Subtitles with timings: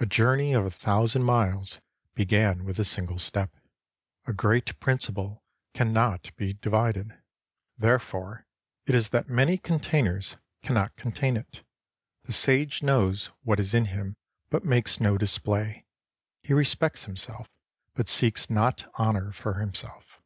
[0.00, 1.80] A journey of a thousand miles
[2.16, 3.54] began with a single step.
[4.26, 7.16] A great principle cannot be divided;
[7.78, 8.46] there 5i fore
[8.86, 11.62] it is that many containers cannot contain it*
[12.24, 14.16] The Sage knows what is in him,
[14.48, 15.86] but makes no display;
[16.42, 17.48] he respects himself,
[17.94, 20.20] but seeks not honour for himself.